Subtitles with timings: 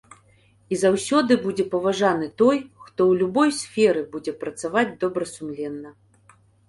[0.75, 5.89] І заўсёды будзе паважаны той, хто ў любой сферы будзе працаваць добрасумленна.